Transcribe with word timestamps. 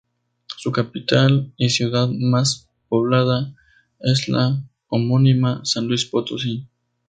Su 0.57 0.71
capital 0.71 1.53
y 1.57 1.69
ciudad 1.69 2.09
más 2.09 2.67
poblada 2.89 3.53
es 3.99 4.29
la 4.29 4.63
homónima 4.89 5.61
San 5.63 5.85
Luis 5.87 6.05
Potosí. 6.07 6.67